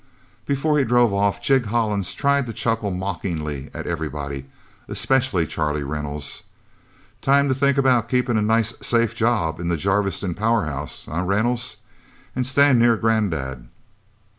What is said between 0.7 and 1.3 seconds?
he drove